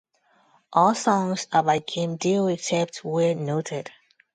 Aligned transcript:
All 0.73 0.95
songs 0.95 1.45
are 1.53 1.61
by 1.61 1.77
Kim 1.77 2.15
Deal 2.17 2.47
except 2.47 3.05
where 3.05 3.35
noted. 3.35 3.91